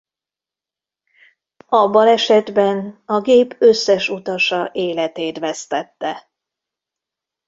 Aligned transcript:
A 1.67 1.89
balesetben 1.89 3.01
a 3.05 3.21
gép 3.21 3.55
összes 3.59 4.09
utasa 4.09 4.69
életét 4.73 5.39
vesztette. 5.39 6.31